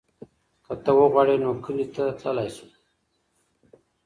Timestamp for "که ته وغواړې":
0.65-1.35